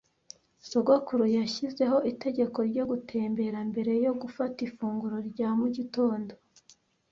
Sogokuru 0.69 1.23
yashyizeho 1.37 1.97
itegeko 2.11 2.57
ryo 2.69 2.83
gutembera 2.91 3.59
mbere 3.69 3.91
yo 4.05 4.11
gufata 4.21 4.57
ifunguro 4.67 5.17
rya 5.29 5.49
mu 5.59 5.67
gitondo. 5.75 6.33